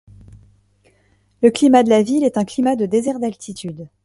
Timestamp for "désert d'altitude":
2.87-3.87